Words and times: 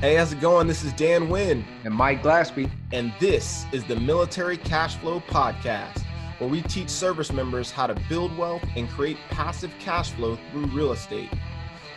Hey, 0.00 0.14
how's 0.14 0.32
it 0.32 0.40
going? 0.40 0.66
This 0.66 0.82
is 0.82 0.94
Dan 0.94 1.28
Wynn. 1.28 1.62
And 1.84 1.92
Mike 1.92 2.22
Glaspie. 2.22 2.70
And 2.90 3.12
this 3.20 3.66
is 3.70 3.84
the 3.84 3.96
Military 3.96 4.56
Cash 4.56 4.96
Flow 4.96 5.20
Podcast, 5.20 6.00
where 6.38 6.48
we 6.48 6.62
teach 6.62 6.88
service 6.88 7.30
members 7.30 7.70
how 7.70 7.86
to 7.86 7.94
build 8.08 8.34
wealth 8.38 8.62
and 8.76 8.88
create 8.88 9.18
passive 9.28 9.70
cash 9.78 10.12
flow 10.12 10.38
through 10.50 10.64
real 10.68 10.92
estate. 10.92 11.28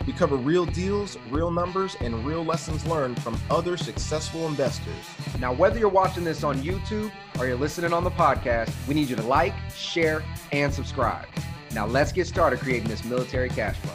We 0.06 0.12
cover 0.12 0.36
real 0.36 0.66
deals, 0.66 1.16
real 1.30 1.50
numbers, 1.50 1.96
and 1.98 2.26
real 2.26 2.44
lessons 2.44 2.84
learned 2.84 3.22
from 3.22 3.40
other 3.48 3.78
successful 3.78 4.46
investors. 4.48 5.08
Now, 5.40 5.54
whether 5.54 5.78
you're 5.78 5.88
watching 5.88 6.24
this 6.24 6.44
on 6.44 6.58
YouTube 6.58 7.10
or 7.38 7.46
you're 7.46 7.56
listening 7.56 7.94
on 7.94 8.04
the 8.04 8.10
podcast, 8.10 8.70
we 8.86 8.92
need 8.92 9.08
you 9.08 9.16
to 9.16 9.22
like, 9.22 9.54
share, 9.74 10.22
and 10.52 10.74
subscribe. 10.74 11.26
Now, 11.72 11.86
let's 11.86 12.12
get 12.12 12.26
started 12.26 12.58
creating 12.58 12.90
this 12.90 13.02
military 13.02 13.48
cash 13.48 13.76
flow. 13.76 13.94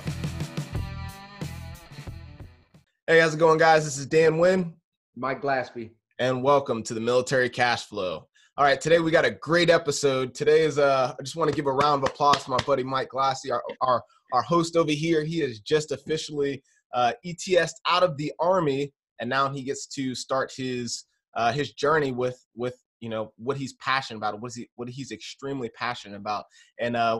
Hey, 3.09 3.17
how's 3.17 3.33
it 3.33 3.39
going, 3.39 3.57
guys? 3.57 3.85
This 3.85 3.97
is 3.97 4.05
Dan 4.05 4.37
Wynn. 4.37 4.75
Mike 5.15 5.41
Glaspie. 5.41 5.89
And 6.19 6.43
welcome 6.43 6.83
to 6.83 6.93
the 6.93 6.99
Military 6.99 7.49
Cash 7.49 7.85
Flow. 7.85 8.27
All 8.55 8.63
right, 8.63 8.79
today 8.79 8.99
we 8.99 9.09
got 9.09 9.25
a 9.25 9.31
great 9.31 9.71
episode. 9.71 10.35
Today 10.35 10.61
is, 10.61 10.77
uh, 10.77 11.15
I 11.19 11.23
just 11.23 11.35
want 11.35 11.49
to 11.49 11.55
give 11.55 11.65
a 11.65 11.71
round 11.71 12.03
of 12.03 12.09
applause 12.11 12.43
to 12.43 12.51
my 12.51 12.59
buddy 12.67 12.83
Mike 12.83 13.09
Glaspie, 13.09 13.51
our, 13.51 13.63
our, 13.81 14.03
our 14.31 14.43
host 14.43 14.75
over 14.75 14.91
here. 14.91 15.23
He 15.23 15.41
is 15.41 15.59
just 15.59 15.91
officially 15.91 16.61
uh, 16.93 17.13
ETS 17.25 17.73
out 17.87 18.03
of 18.03 18.15
the 18.15 18.31
Army, 18.39 18.93
and 19.19 19.27
now 19.27 19.49
he 19.49 19.63
gets 19.63 19.87
to 19.87 20.13
start 20.13 20.53
his 20.55 21.05
uh, 21.35 21.51
his 21.51 21.73
journey 21.73 22.11
with 22.11 22.39
with 22.55 22.75
you 22.99 23.09
know 23.09 23.33
what 23.37 23.57
he's 23.57 23.73
passionate 23.73 24.17
about, 24.17 24.39
what 24.39 24.53
he 24.53 24.69
what 24.75 24.87
he's 24.87 25.11
extremely 25.11 25.69
passionate 25.69 26.17
about, 26.17 26.45
and 26.79 26.95
uh, 26.95 27.19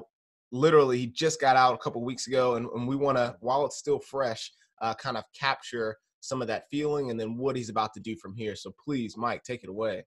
literally 0.51 0.99
he 0.99 1.07
just 1.07 1.41
got 1.41 1.55
out 1.55 1.73
a 1.73 1.79
couple 1.79 2.05
weeks 2.05 2.27
ago, 2.27 2.57
and, 2.57 2.67
and 2.75 2.87
we 2.87 2.95
want 2.95 3.17
to 3.17 3.35
while 3.39 3.65
it's 3.65 3.77
still 3.77 3.99
fresh 3.99 4.51
uh, 4.81 4.93
kind 4.95 5.17
of 5.17 5.23
capture 5.37 5.97
some 6.21 6.41
of 6.41 6.47
that 6.47 6.69
feeling 6.69 7.11
and 7.11 7.19
then 7.19 7.37
what 7.37 7.55
he's 7.55 7.69
about 7.69 7.93
to 7.93 7.99
do 7.99 8.15
from 8.15 8.35
here. 8.35 8.55
So 8.55 8.73
please, 8.83 9.15
Mike, 9.17 9.43
take 9.43 9.63
it 9.63 9.69
away. 9.69 10.05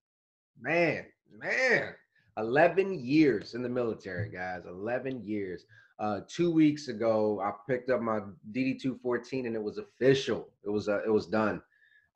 Man, 0.60 1.04
man, 1.30 1.94
11 2.36 3.04
years 3.04 3.54
in 3.54 3.62
the 3.62 3.68
military, 3.68 4.30
guys. 4.30 4.64
11 4.66 5.22
years. 5.22 5.64
Uh, 5.98 6.20
two 6.28 6.50
weeks 6.50 6.88
ago, 6.88 7.40
I 7.40 7.52
picked 7.70 7.90
up 7.90 8.00
my 8.00 8.20
DD 8.52 8.80
214 8.80 9.46
and 9.46 9.54
it 9.54 9.62
was 9.62 9.78
official. 9.78 10.48
It 10.64 10.70
was 10.70 10.88
uh, 10.88 11.00
it 11.06 11.10
was 11.10 11.26
done. 11.26 11.62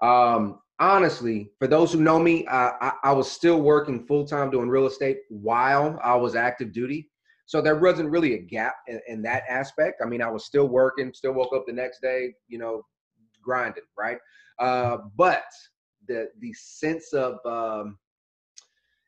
Um, 0.00 0.60
honestly, 0.78 1.52
for 1.58 1.66
those 1.66 1.92
who 1.92 2.00
know 2.00 2.18
me, 2.18 2.46
I, 2.48 2.72
I, 2.80 2.92
I 3.04 3.12
was 3.12 3.30
still 3.30 3.60
working 3.60 4.06
full 4.06 4.26
time 4.26 4.50
doing 4.50 4.68
real 4.68 4.86
estate 4.86 5.18
while 5.28 5.98
I 6.02 6.16
was 6.16 6.34
active 6.34 6.72
duty. 6.72 7.10
So 7.46 7.60
there 7.62 7.76
wasn't 7.76 8.10
really 8.10 8.34
a 8.34 8.38
gap 8.38 8.74
in, 8.88 9.00
in, 9.06 9.22
that 9.22 9.44
aspect. 9.48 10.02
I 10.02 10.06
mean, 10.06 10.20
I 10.20 10.28
was 10.28 10.44
still 10.44 10.66
working, 10.66 11.12
still 11.14 11.32
woke 11.32 11.54
up 11.54 11.64
the 11.64 11.72
next 11.72 12.00
day, 12.02 12.34
you 12.48 12.58
know, 12.58 12.82
grinding, 13.40 13.84
right? 13.96 14.18
Uh, 14.58 14.98
but 15.16 15.44
the 16.08 16.28
the 16.40 16.52
sense 16.54 17.12
of 17.12 17.38
um, 17.46 17.98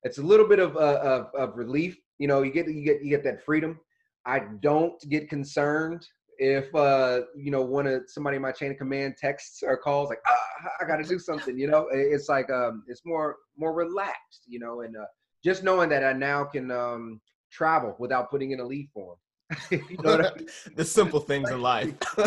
it's 0.04 0.18
a 0.18 0.22
little 0.22 0.46
bit 0.46 0.60
of, 0.60 0.76
uh, 0.76 1.00
of, 1.02 1.26
of 1.34 1.56
relief. 1.56 1.98
You 2.18 2.28
know, 2.28 2.42
you 2.42 2.52
get 2.52 2.68
you 2.68 2.84
get 2.84 3.02
you 3.02 3.10
get 3.10 3.24
that 3.24 3.44
freedom. 3.44 3.78
I 4.24 4.40
don't 4.60 5.00
get 5.08 5.28
concerned 5.28 6.06
if 6.38 6.72
uh, 6.74 7.22
you 7.36 7.50
know 7.50 7.62
one 7.62 7.86
of 7.86 8.02
somebody 8.06 8.36
in 8.36 8.42
my 8.42 8.52
chain 8.52 8.70
of 8.70 8.78
command 8.78 9.16
texts 9.20 9.62
or 9.62 9.76
calls 9.76 10.10
like, 10.10 10.20
ah, 10.26 10.70
I 10.80 10.84
got 10.84 10.96
to 10.96 11.04
do 11.04 11.18
something. 11.18 11.58
You 11.58 11.68
know, 11.68 11.88
it's 11.90 12.28
like 12.28 12.50
um, 12.50 12.84
it's 12.86 13.02
more 13.04 13.36
more 13.56 13.72
relaxed. 13.72 14.44
You 14.46 14.60
know, 14.60 14.82
and 14.82 14.96
uh, 14.96 15.06
just 15.44 15.64
knowing 15.64 15.88
that 15.90 16.04
I 16.04 16.12
now 16.12 16.44
can 16.44 16.70
um, 16.70 17.20
travel 17.50 17.96
without 17.98 18.30
putting 18.30 18.52
in 18.52 18.60
a 18.60 18.64
leave 18.64 18.88
form. 18.92 19.16
you 19.70 19.82
know 20.02 20.14
I 20.14 20.34
mean? 20.36 20.48
the 20.76 20.84
simple 20.84 21.20
things 21.20 21.50
in 21.50 21.62
life. 21.62 21.94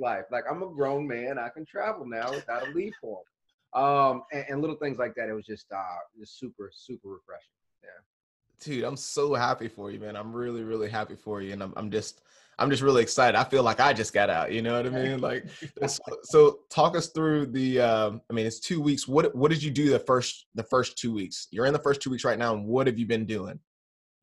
life. 0.00 0.24
Like 0.30 0.44
I'm 0.50 0.62
a 0.62 0.68
grown 0.68 1.06
man, 1.06 1.38
I 1.38 1.48
can 1.48 1.64
travel 1.64 2.06
now 2.06 2.30
without 2.30 2.68
a 2.68 2.70
leave 2.72 2.94
form. 3.00 3.24
Um, 3.74 4.22
and, 4.32 4.44
and, 4.50 4.60
little 4.60 4.76
things 4.76 4.98
like 4.98 5.14
that. 5.14 5.30
It 5.30 5.32
was 5.32 5.46
just 5.46 5.72
uh, 5.72 5.82
just 6.18 6.38
super, 6.38 6.70
super 6.74 7.08
refreshing. 7.08 7.54
Yeah. 7.82 7.88
Dude, 8.60 8.84
I'm 8.84 8.98
so 8.98 9.32
happy 9.32 9.68
for 9.68 9.90
you, 9.90 9.98
man. 9.98 10.14
I'm 10.14 10.32
really, 10.32 10.62
really 10.62 10.90
happy 10.90 11.16
for 11.16 11.40
you, 11.40 11.54
and 11.54 11.62
I'm, 11.62 11.72
I'm 11.76 11.90
just, 11.90 12.20
I'm 12.58 12.68
just 12.68 12.82
really 12.82 13.00
excited. 13.00 13.36
I 13.36 13.44
feel 13.44 13.62
like 13.62 13.80
I 13.80 13.94
just 13.94 14.12
got 14.12 14.28
out. 14.28 14.52
You 14.52 14.60
know 14.60 14.76
what 14.76 14.86
I 14.86 14.90
mean? 14.90 15.20
Like, 15.22 15.46
so 16.24 16.58
talk 16.68 16.98
us 16.98 17.08
through 17.08 17.46
the. 17.46 17.80
Um, 17.80 18.20
I 18.28 18.34
mean, 18.34 18.44
it's 18.44 18.60
two 18.60 18.80
weeks. 18.80 19.08
What, 19.08 19.34
what 19.34 19.50
did 19.50 19.62
you 19.62 19.70
do 19.70 19.88
the 19.88 19.98
first, 19.98 20.46
the 20.54 20.64
first 20.64 20.98
two 20.98 21.14
weeks? 21.14 21.48
You're 21.50 21.64
in 21.64 21.72
the 21.72 21.78
first 21.78 22.02
two 22.02 22.10
weeks 22.10 22.24
right 22.24 22.38
now, 22.38 22.52
and 22.52 22.66
what 22.66 22.86
have 22.86 22.98
you 22.98 23.06
been 23.06 23.24
doing? 23.24 23.58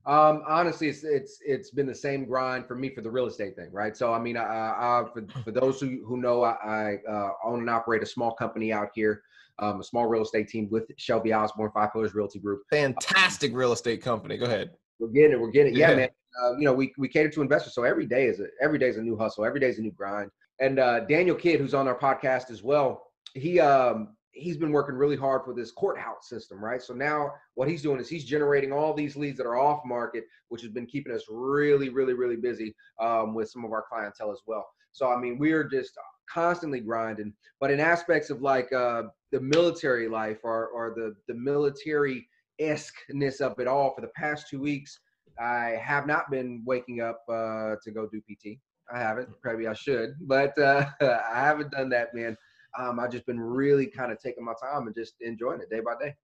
Um, 0.05 0.43
honestly, 0.47 0.87
it's 0.87 1.03
it's 1.03 1.39
it's 1.45 1.71
been 1.71 1.85
the 1.85 1.93
same 1.95 2.25
grind 2.25 2.67
for 2.67 2.75
me 2.75 2.89
for 2.89 3.01
the 3.01 3.11
real 3.11 3.27
estate 3.27 3.55
thing, 3.55 3.69
right? 3.71 3.95
So, 3.95 4.13
I 4.13 4.19
mean, 4.19 4.37
I, 4.37 4.43
I 4.43 5.03
for, 5.13 5.23
for 5.43 5.51
those 5.51 5.79
who 5.79 6.03
who 6.05 6.17
know, 6.17 6.43
I, 6.43 6.55
I 6.63 7.11
uh, 7.11 7.31
own 7.43 7.59
and 7.59 7.69
operate 7.69 8.01
a 8.01 8.05
small 8.05 8.31
company 8.33 8.71
out 8.71 8.89
here, 8.95 9.21
um, 9.59 9.81
a 9.81 9.83
small 9.83 10.07
real 10.07 10.23
estate 10.23 10.47
team 10.47 10.67
with 10.71 10.89
Shelby 10.97 11.33
Osborne 11.33 11.71
Five 11.73 11.91
Pillars 11.91 12.15
Realty 12.15 12.39
Group. 12.39 12.63
Fantastic 12.69 13.53
real 13.53 13.73
estate 13.73 14.01
company. 14.01 14.37
Go 14.37 14.45
ahead. 14.45 14.71
We're 14.99 15.09
getting 15.09 15.33
it. 15.33 15.39
We're 15.39 15.51
getting 15.51 15.73
it. 15.73 15.77
Yeah, 15.77 15.91
yeah. 15.91 15.95
man. 15.95 16.09
Uh, 16.41 16.55
you 16.57 16.63
know, 16.63 16.73
we 16.73 16.93
we 16.97 17.07
cater 17.07 17.29
to 17.29 17.41
investors, 17.41 17.73
so 17.73 17.83
every 17.83 18.05
day 18.05 18.25
is 18.25 18.39
a 18.39 18.47
every 18.61 18.79
day 18.79 18.87
is 18.87 18.97
a 18.97 19.01
new 19.01 19.17
hustle. 19.17 19.45
Every 19.45 19.59
day 19.59 19.67
is 19.67 19.79
a 19.79 19.81
new 19.81 19.91
grind. 19.91 20.31
And 20.61 20.79
uh, 20.79 21.01
Daniel 21.01 21.35
Kidd, 21.35 21.59
who's 21.59 21.73
on 21.73 21.87
our 21.87 21.97
podcast 21.97 22.51
as 22.51 22.63
well, 22.63 23.11
he 23.33 23.59
um 23.59 24.15
he's 24.39 24.57
been 24.57 24.71
working 24.71 24.95
really 24.95 25.15
hard 25.15 25.43
for 25.43 25.53
this 25.53 25.71
courthouse 25.71 26.29
system, 26.29 26.63
right? 26.63 26.81
So 26.81 26.93
now 26.93 27.31
what 27.55 27.67
he's 27.67 27.81
doing 27.81 27.99
is 27.99 28.09
he's 28.09 28.25
generating 28.25 28.71
all 28.71 28.93
these 28.93 29.15
leads 29.15 29.37
that 29.37 29.45
are 29.45 29.59
off 29.59 29.81
market, 29.85 30.23
which 30.47 30.61
has 30.61 30.71
been 30.71 30.85
keeping 30.85 31.13
us 31.13 31.23
really, 31.29 31.89
really, 31.89 32.13
really 32.13 32.35
busy 32.35 32.75
um, 32.99 33.33
with 33.33 33.49
some 33.49 33.65
of 33.65 33.71
our 33.71 33.85
clientele 33.87 34.31
as 34.31 34.41
well. 34.47 34.67
So 34.91 35.11
I 35.11 35.19
mean, 35.19 35.37
we're 35.37 35.65
just 35.65 35.97
constantly 36.31 36.79
grinding. 36.79 37.33
But 37.59 37.71
in 37.71 37.79
aspects 37.79 38.29
of 38.29 38.41
like 38.41 38.71
uh, 38.73 39.03
the 39.31 39.41
military 39.41 40.07
life 40.07 40.39
or 40.43 40.67
or 40.67 40.93
the 40.95 41.15
the 41.27 41.39
military 41.39 42.27
esqueness 42.59 43.41
of 43.41 43.59
it 43.59 43.67
all, 43.67 43.93
for 43.93 44.01
the 44.01 44.11
past 44.15 44.47
two 44.49 44.59
weeks, 44.59 44.99
I 45.39 45.79
have 45.81 46.07
not 46.07 46.31
been 46.31 46.63
waking 46.65 47.01
up 47.01 47.21
uh, 47.29 47.75
to 47.83 47.91
go 47.93 48.07
do 48.07 48.21
PT. 48.21 48.59
I 48.91 48.99
haven't. 48.99 49.29
Probably 49.41 49.67
I 49.67 49.73
should, 49.73 50.15
but 50.21 50.57
uh, 50.57 50.85
I 51.01 51.41
haven't 51.41 51.71
done 51.71 51.89
that, 51.89 52.15
man 52.15 52.35
um, 52.77 52.99
I've 52.99 53.11
just 53.11 53.25
been 53.25 53.39
really 53.39 53.87
kind 53.87 54.11
of 54.11 54.19
taking 54.19 54.45
my 54.45 54.53
time 54.61 54.87
and 54.87 54.95
just 54.95 55.15
enjoying 55.21 55.61
it 55.61 55.69
day 55.69 55.79
by 55.79 55.93
day. 55.99 56.15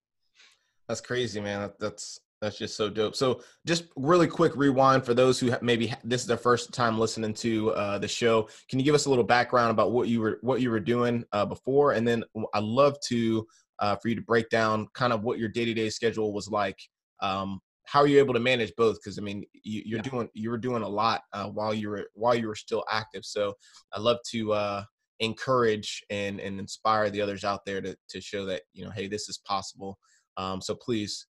That's 0.88 1.02
crazy, 1.02 1.42
man. 1.42 1.72
That's 1.80 2.20
that's 2.42 2.58
just 2.58 2.76
so 2.76 2.90
dope. 2.90 3.16
So, 3.16 3.42
just 3.66 3.86
really 3.96 4.28
quick 4.28 4.56
rewind 4.56 5.06
for 5.06 5.14
those 5.14 5.40
who 5.40 5.52
maybe 5.62 5.94
this 6.04 6.22
is 6.22 6.28
their 6.28 6.38
first 6.38 6.74
time 6.74 7.00
listening 7.00 7.34
to 7.36 7.72
uh, 7.72 7.98
the 7.98 8.08
show. 8.08 8.50
Can 8.70 8.80
you 8.80 8.86
give 8.86 8.96
us 8.96 9.06
a 9.06 9.10
little 9.10 9.24
background 9.24 9.72
about 9.72 9.92
what 9.92 10.08
you 10.08 10.22
were 10.22 10.38
what 10.42 10.62
you 10.62 10.70
were 10.70 10.80
doing 10.80 11.24
uh, 11.32 11.46
before, 11.46 11.94
and 11.94 12.08
then 12.08 12.24
I'd 12.54 12.64
love 12.64 13.00
to 13.08 13.48
uh, 13.80 13.96
for 13.96 14.10
you 14.10 14.16
to 14.16 14.22
break 14.22 14.50
down 14.50 14.88
kind 14.94 15.14
of 15.14 15.24
what 15.24 15.40
your 15.40 15.50
day 15.50 15.66
to 15.66 15.74
day 15.74 15.90
schedule 15.90 16.34
was 16.34 16.50
like. 16.50 16.80
Um, 17.22 17.62
how 17.86 18.02
are 18.02 18.08
you 18.08 18.20
able 18.20 18.34
to 18.34 18.40
manage 18.40 18.74
both? 18.78 18.98
Because 19.02 19.18
I 19.18 19.22
mean, 19.22 19.46
you, 19.64 19.96
are 19.96 19.98
yeah. 19.98 20.02
doing 20.02 20.30
you 20.34 20.50
were 20.50 20.58
doing 20.58 20.84
a 20.84 20.88
lot 20.88 21.22
uh, 21.34 21.48
while 21.48 21.74
you 21.74 21.90
were 21.90 22.06
while 22.14 22.36
you 22.36 22.48
were 22.48 22.56
still 22.56 22.84
active. 22.92 23.26
So, 23.26 23.54
I'd 23.94 24.02
love 24.02 24.18
to 24.32 24.54
uh, 24.54 24.84
encourage 25.20 26.04
and, 26.10 26.40
and 26.40 26.60
inspire 26.60 27.10
the 27.10 27.22
others 27.22 27.44
out 27.44 27.66
there 27.66 27.82
to, 27.82 27.96
to 28.10 28.22
show 28.22 28.46
that, 28.46 28.64
you 28.74 28.84
know, 28.84 28.92
hey, 28.92 29.08
this 29.08 29.30
is 29.30 29.38
possible. 29.40 29.98
Um, 30.38 30.62
so 30.62 30.76
please. 30.76 31.28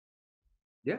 Yeah. 0.85 0.99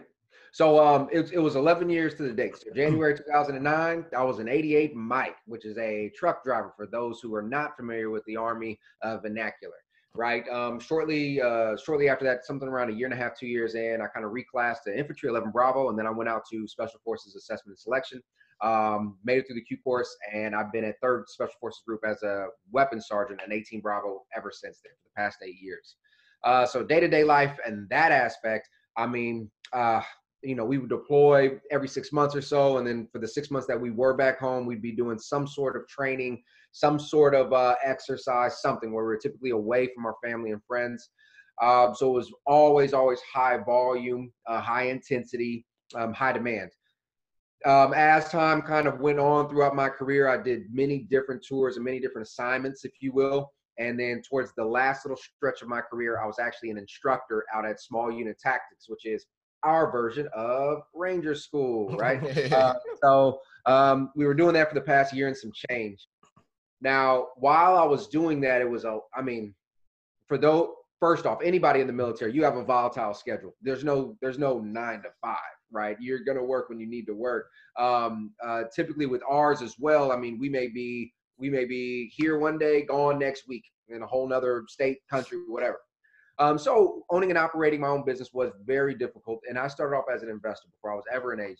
So 0.52 0.86
um, 0.86 1.10
it, 1.12 1.32
it 1.34 1.40
was 1.40 1.56
11 1.56 1.90
years 1.90 2.16
to 2.16 2.24
the 2.24 2.32
date. 2.32 2.56
So 2.58 2.74
January 2.74 3.18
2009, 3.18 4.06
I 4.18 4.24
was 4.24 4.40
an 4.40 4.48
88 4.48 4.96
Mike, 4.96 5.36
which 5.46 5.66
is 5.66 5.78
a 5.78 6.12
truck 6.16 6.44
driver 6.44 6.74
for 6.78 6.88
those 6.88 7.20
who 7.20 7.36
are 7.36 7.42
not 7.42 7.76
familiar 7.76 8.10
with 8.10 8.24
the 8.26 8.38
Army 8.38 8.80
uh, 9.02 9.18
vernacular 9.18 9.76
right? 10.16 10.48
Um, 10.50 10.80
shortly, 10.80 11.42
uh, 11.42 11.76
shortly 11.78 12.10
after 12.10 12.26
that, 12.26 12.46
something 12.46 12.68
around 12.68 12.90
a 12.90 12.94
year 12.94 13.06
and 13.06 13.14
a 13.14 13.18
half, 13.18 13.38
two 13.38 13.48
years 13.48 13.76
in, 13.76 14.00
I 14.02 14.08
kind 14.08 14.26
of 14.26 14.32
reclassed 14.32 14.84
to 14.86 14.98
Infantry 14.98 15.30
11 15.30 15.52
Bravo, 15.52 15.90
and 15.90 16.00
then 16.00 16.08
I 16.08 16.12
went 16.12 16.30
out 16.30 16.44
to 16.52 16.68
Special 16.68 17.00
Forces 17.04 17.36
Assessment 17.36 17.74
and 17.74 17.80
Selection. 17.80 18.22
Um, 18.62 19.18
made 19.24 19.40
it 19.40 19.48
through 19.48 19.56
the 19.56 19.64
Q 19.64 19.78
course, 19.84 20.16
and 20.34 20.56
I've 20.56 20.72
been 20.72 20.86
at 20.86 20.96
Third 21.02 21.26
Special 21.28 21.54
Forces 21.60 21.82
Group 21.86 22.02
as 22.08 22.24
a 22.24 22.48
weapons 22.72 23.08
sergeant 23.08 23.42
and 23.44 23.52
18 23.52 23.82
Bravo 23.82 24.22
ever 24.36 24.52
since 24.52 24.80
then 24.84 24.94
for 24.94 25.10
the 25.10 25.22
past 25.22 25.38
eight 25.44 25.62
years. 25.62 25.96
Uh, 26.44 26.66
so 26.66 26.84
day 26.84 27.00
to 27.00 27.08
day 27.08 27.24
life 27.24 27.58
and 27.66 27.90
that 27.90 28.12
aspect, 28.12 28.70
I 28.98 29.08
mean, 29.08 29.50
uh, 29.74 30.02
you 30.42 30.56
know, 30.56 30.64
we 30.64 30.78
would 30.78 30.90
deploy 30.90 31.60
every 31.72 31.88
six 31.88 32.14
months 32.14 32.36
or 32.36 32.42
so, 32.42 32.78
and 32.78 32.88
then 32.88 33.08
for 33.12 33.20
the 33.20 33.28
six 33.28 33.52
months 33.52 33.68
that 33.68 33.80
we 33.80 33.92
were 33.92 34.16
back 34.16 34.40
home, 34.40 34.66
we'd 34.66 34.82
be 34.82 34.92
doing 34.92 35.18
some 35.18 35.48
sort 35.48 35.76
of 35.76 35.88
training, 35.88 36.42
some 36.72 37.00
sort 37.00 37.34
of 37.34 37.52
uh, 37.52 37.76
exercise, 37.84 38.62
something 38.62 38.94
where 38.94 39.06
we 39.06 39.14
are 39.14 39.18
typically 39.18 39.50
away 39.50 39.90
from 39.94 40.06
our 40.06 40.16
family 40.24 40.52
and 40.52 40.62
friends. 40.68 41.10
Um, 41.62 41.96
so 41.96 42.12
it 42.12 42.14
was 42.14 42.32
always, 42.46 42.94
always 42.94 43.20
high 43.34 43.58
volume, 43.66 44.32
uh, 44.48 44.62
high 44.62 44.88
intensity, 44.88 45.66
um, 45.96 46.14
high 46.14 46.34
demand 46.34 46.70
um, 47.66 47.94
as 47.94 48.30
time 48.30 48.62
kind 48.62 48.88
of 48.88 49.00
went 49.00 49.20
on 49.20 49.50
throughout 49.50 49.76
my 49.76 49.90
career, 49.90 50.28
I 50.28 50.42
did 50.42 50.74
many 50.74 51.00
different 51.00 51.44
tours 51.44 51.76
and 51.78 51.86
many 51.86 52.00
different 52.00 52.28
assignments, 52.28 52.86
if 52.86 52.92
you 53.00 53.12
will. 53.12 53.52
And 53.78 54.00
then 54.00 54.22
towards 54.22 54.54
the 54.56 54.64
last 54.64 55.06
little 55.06 55.18
stretch 55.18 55.62
of 55.62 55.68
my 55.68 55.82
career, 55.82 56.22
I 56.22 56.28
was 56.28 56.40
actually 56.40 56.70
an 56.70 56.78
instructor 56.78 57.46
out 57.54 57.66
at 57.66 57.82
Small 57.82 58.12
Unit 58.12 58.38
Tactics, 58.40 58.88
which 58.88 59.06
is 59.06 59.26
our 59.64 59.92
version 59.92 60.30
of 60.34 60.84
Ranger 60.94 61.36
School, 61.36 61.90
right? 61.98 62.54
uh, 62.54 62.76
so 63.04 63.40
um, 63.66 64.12
we 64.16 64.26
were 64.26 64.34
doing 64.34 64.54
that 64.54 64.70
for 64.70 64.76
the 64.76 64.82
past 64.82 65.14
year 65.14 65.28
and 65.28 65.36
some 65.36 65.52
change. 65.70 66.08
Now, 66.82 67.30
while 67.38 67.78
I 67.78 67.84
was 67.84 68.08
doing 68.08 68.40
that, 68.42 68.62
it 68.62 68.70
was 68.70 68.86
a, 68.86 69.00
I 69.16 69.22
mean, 69.22 69.56
for 70.28 70.38
those, 70.38 70.70
first 71.00 71.26
off, 71.26 71.40
anybody 71.44 71.82
in 71.82 71.88
the 71.88 71.94
military, 71.94 72.32
you 72.34 72.44
have 72.44 72.58
a 72.58 72.64
volatile 72.64 73.14
schedule. 73.14 73.56
There's 73.62 73.84
no, 73.84 74.16
there's 74.22 74.38
no 74.38 74.60
nine 74.60 75.02
to 75.02 75.10
five, 75.22 75.40
right? 75.76 75.98
You're 76.00 76.24
going 76.24 76.38
to 76.38 76.44
work 76.44 76.70
when 76.70 76.80
you 76.80 76.88
need 76.88 77.06
to 77.08 77.14
work. 77.14 77.48
Um, 77.78 78.32
uh, 78.44 78.64
typically 78.76 79.06
with 79.06 79.22
ours 79.30 79.62
as 79.62 79.76
well, 79.78 80.12
I 80.12 80.18
mean, 80.18 80.40
we 80.40 80.50
may 80.50 80.68
be, 80.68 81.14
we 81.38 81.50
may 81.50 81.66
be 81.66 82.12
here 82.16 82.40
one 82.40 82.58
day, 82.58 82.84
gone 82.84 83.20
next 83.20 83.48
week 83.48 83.66
in 83.90 84.02
a 84.02 84.08
whole 84.08 84.28
nother 84.28 84.64
state, 84.68 85.00
country, 85.10 85.38
whatever. 85.48 85.80
Um, 86.38 86.58
so 86.58 87.04
owning 87.10 87.30
and 87.30 87.38
operating 87.38 87.82
my 87.82 87.88
own 87.88 88.04
business 88.06 88.34
was 88.34 88.52
very 88.66 88.96
difficult. 88.96 89.42
And 89.48 89.58
I 89.58 89.68
started 89.68 89.96
off 89.96 90.06
as 90.14 90.24
an 90.24 90.30
investor 90.30 90.68
before 90.70 90.92
I 90.92 90.96
was 90.96 91.06
ever 91.12 91.34
an 91.34 91.40
agent. 91.40 91.60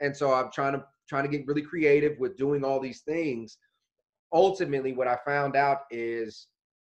And 0.00 0.16
so 0.16 0.32
I'm 0.32 0.50
trying 0.52 0.74
to 0.74 0.84
trying 1.08 1.24
to 1.24 1.36
get 1.36 1.46
really 1.46 1.62
creative 1.62 2.18
with 2.18 2.36
doing 2.36 2.64
all 2.64 2.80
these 2.80 3.00
things. 3.00 3.58
Ultimately, 4.32 4.92
what 4.92 5.08
I 5.08 5.18
found 5.26 5.56
out 5.56 5.80
is 5.90 6.46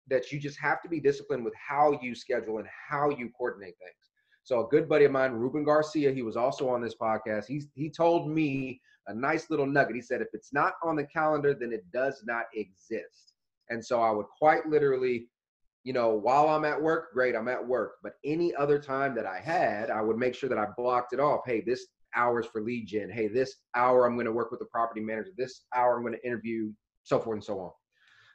that 0.08 0.30
you 0.30 0.38
just 0.38 0.58
have 0.60 0.80
to 0.82 0.88
be 0.88 1.00
disciplined 1.00 1.44
with 1.44 1.54
how 1.54 1.98
you 2.00 2.14
schedule 2.14 2.58
and 2.58 2.68
how 2.88 3.10
you 3.10 3.30
coordinate 3.36 3.74
things. 3.78 4.05
So 4.46 4.64
a 4.64 4.68
good 4.68 4.88
buddy 4.88 5.06
of 5.06 5.10
mine, 5.10 5.32
Ruben 5.32 5.64
Garcia, 5.64 6.12
he 6.12 6.22
was 6.22 6.36
also 6.36 6.68
on 6.68 6.80
this 6.80 6.94
podcast. 6.94 7.46
He's 7.48 7.66
he 7.74 7.90
told 7.90 8.30
me 8.30 8.80
a 9.08 9.12
nice 9.12 9.50
little 9.50 9.66
nugget. 9.66 9.96
He 9.96 10.00
said, 10.00 10.20
if 10.20 10.28
it's 10.34 10.52
not 10.52 10.74
on 10.84 10.94
the 10.94 11.02
calendar, 11.02 11.52
then 11.52 11.72
it 11.72 11.84
does 11.90 12.22
not 12.24 12.44
exist. 12.54 13.32
And 13.70 13.84
so 13.84 14.00
I 14.00 14.12
would 14.12 14.26
quite 14.38 14.64
literally, 14.68 15.26
you 15.82 15.92
know, 15.92 16.10
while 16.10 16.48
I'm 16.48 16.64
at 16.64 16.80
work, 16.80 17.12
great, 17.12 17.34
I'm 17.34 17.48
at 17.48 17.66
work. 17.66 17.94
But 18.04 18.12
any 18.24 18.54
other 18.54 18.78
time 18.78 19.16
that 19.16 19.26
I 19.26 19.40
had, 19.40 19.90
I 19.90 20.00
would 20.00 20.16
make 20.16 20.36
sure 20.36 20.48
that 20.48 20.58
I 20.58 20.68
blocked 20.76 21.12
it 21.12 21.18
off. 21.18 21.40
Hey, 21.44 21.60
this 21.66 21.84
hours 22.14 22.46
for 22.46 22.60
lead 22.60 22.86
gen. 22.86 23.10
Hey, 23.10 23.26
this 23.26 23.56
hour 23.74 24.06
I'm 24.06 24.14
going 24.14 24.26
to 24.26 24.32
work 24.32 24.52
with 24.52 24.60
the 24.60 24.66
property 24.66 25.00
manager. 25.00 25.30
This 25.36 25.62
hour 25.74 25.96
I'm 25.96 26.02
going 26.02 26.14
to 26.14 26.24
interview, 26.24 26.70
so 27.02 27.18
forth 27.18 27.34
and 27.34 27.44
so 27.44 27.58
on. 27.58 27.70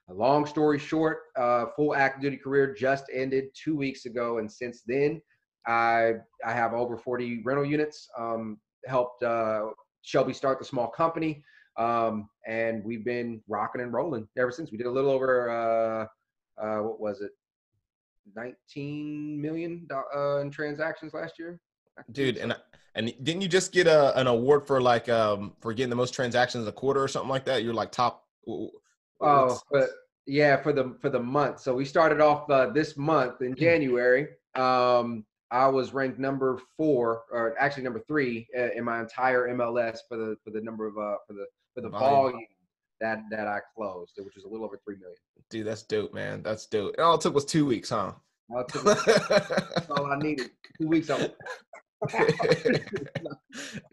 A 0.09 0.13
long 0.13 0.45
story 0.45 0.77
short, 0.77 1.19
uh, 1.37 1.67
full 1.73 1.95
active 1.95 2.21
duty 2.21 2.35
career 2.35 2.73
just 2.73 3.05
ended 3.13 3.45
two 3.53 3.77
weeks 3.77 4.05
ago, 4.05 4.39
and 4.39 4.51
since 4.51 4.81
then, 4.85 5.21
I 5.67 6.13
I 6.45 6.53
have 6.53 6.73
over 6.73 6.97
40 6.97 7.41
rental 7.43 7.65
units. 7.65 8.09
Um, 8.17 8.57
helped 8.87 9.23
uh, 9.23 9.67
Shelby 10.01 10.33
start 10.33 10.59
the 10.59 10.65
small 10.65 10.87
company, 10.87 11.43
um, 11.77 12.29
and 12.47 12.83
we've 12.83 13.05
been 13.05 13.41
rocking 13.47 13.81
and 13.81 13.93
rolling 13.93 14.27
ever 14.37 14.51
since. 14.51 14.71
We 14.71 14.77
did 14.77 14.87
a 14.87 14.91
little 14.91 15.11
over 15.11 15.49
uh, 15.49 16.05
uh, 16.61 16.79
what 16.79 16.99
was 16.99 17.21
it, 17.21 17.31
19 18.35 19.41
million 19.41 19.87
uh, 20.15 20.37
in 20.37 20.51
transactions 20.51 21.13
last 21.13 21.37
year. 21.37 21.59
Dude, 22.11 22.37
and 22.37 22.55
and 22.95 23.13
didn't 23.23 23.41
you 23.41 23.47
just 23.47 23.71
get 23.71 23.87
a, 23.87 24.17
an 24.19 24.27
award 24.27 24.65
for 24.65 24.81
like 24.81 25.07
um 25.09 25.53
for 25.59 25.73
getting 25.73 25.89
the 25.89 25.95
most 25.95 26.13
transactions 26.13 26.67
a 26.67 26.71
quarter 26.71 27.01
or 27.01 27.07
something 27.07 27.29
like 27.29 27.45
that? 27.45 27.63
You're 27.63 27.73
like 27.73 27.91
top. 27.91 28.25
Oh, 28.47 29.59
but 29.71 29.89
yeah, 30.25 30.61
for 30.61 30.73
the 30.73 30.95
for 30.99 31.09
the 31.09 31.19
month. 31.19 31.59
So 31.59 31.73
we 31.75 31.85
started 31.85 32.21
off 32.21 32.49
uh, 32.49 32.67
this 32.67 32.97
month 32.97 33.41
in 33.41 33.53
hmm. 33.53 33.59
January. 33.59 34.27
Um, 34.55 35.25
I 35.51 35.67
was 35.67 35.93
ranked 35.93 36.17
number 36.17 36.59
four, 36.77 37.23
or 37.31 37.55
actually 37.59 37.83
number 37.83 38.01
three, 38.07 38.47
uh, 38.57 38.69
in 38.75 38.85
my 38.85 39.01
entire 39.01 39.49
MLS 39.49 39.99
for 40.07 40.17
the 40.17 40.35
for 40.43 40.51
the 40.51 40.61
number 40.61 40.87
of 40.87 40.97
uh 40.97 41.17
for 41.27 41.33
the 41.33 41.45
for 41.75 41.81
the 41.81 41.89
volume, 41.89 42.31
volume 42.31 42.47
that 43.01 43.23
that 43.31 43.47
I 43.47 43.59
closed, 43.75 44.13
which 44.17 44.35
was 44.35 44.45
a 44.45 44.47
little 44.47 44.65
over 44.65 44.79
three 44.83 44.95
million. 44.95 45.17
Dude, 45.49 45.67
that's 45.67 45.83
dope, 45.83 46.13
man. 46.13 46.41
That's 46.41 46.65
dope. 46.67 46.93
It 46.97 47.01
all 47.01 47.15
it 47.15 47.21
took 47.21 47.33
was 47.33 47.45
two 47.45 47.65
weeks, 47.65 47.89
huh? 47.89 48.13
All 48.49 48.65
that's 48.83 49.89
all 49.89 50.05
I 50.05 50.17
needed. 50.17 50.51
Two 50.79 50.87
weeks. 50.87 51.09